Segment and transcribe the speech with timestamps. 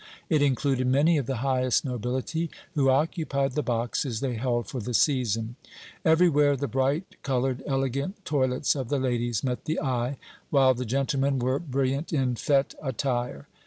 [0.31, 4.95] It included many of the highest nobility, who occupied the boxes they held for the
[4.95, 5.57] season.
[6.03, 10.17] Everywhere the bright colored, elegant toilets of the ladies met the eye,
[10.49, 13.45] while the gentlemen were brilliant in fête attire.